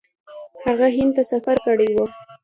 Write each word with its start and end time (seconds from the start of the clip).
هغه 0.65 0.87
هند 0.95 1.11
ته 1.15 1.23
سفر 1.31 1.55
کړی 1.65 1.89
و. 1.93 1.97